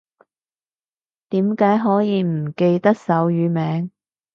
[1.29, 3.91] 點解可以唔記得手語名